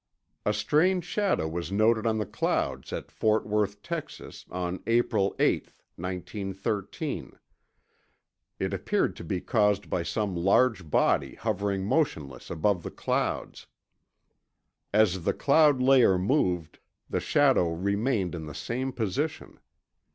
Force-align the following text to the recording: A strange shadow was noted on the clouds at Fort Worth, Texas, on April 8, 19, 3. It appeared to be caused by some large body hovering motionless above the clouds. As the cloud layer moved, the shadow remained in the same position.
A 0.47 0.51
strange 0.51 1.05
shadow 1.05 1.47
was 1.47 1.71
noted 1.71 2.07
on 2.07 2.17
the 2.17 2.25
clouds 2.25 2.91
at 2.91 3.11
Fort 3.11 3.45
Worth, 3.45 3.83
Texas, 3.83 4.45
on 4.49 4.81
April 4.87 5.35
8, 5.37 5.69
19, 5.95 6.55
3. 6.55 7.25
It 8.57 8.73
appeared 8.73 9.15
to 9.15 9.23
be 9.23 9.39
caused 9.41 9.91
by 9.91 10.01
some 10.01 10.35
large 10.35 10.89
body 10.89 11.35
hovering 11.35 11.85
motionless 11.85 12.49
above 12.49 12.81
the 12.81 12.89
clouds. 12.89 13.67
As 14.91 15.23
the 15.23 15.33
cloud 15.33 15.83
layer 15.83 16.17
moved, 16.17 16.79
the 17.07 17.19
shadow 17.19 17.69
remained 17.71 18.33
in 18.33 18.47
the 18.47 18.55
same 18.55 18.91
position. 18.91 19.59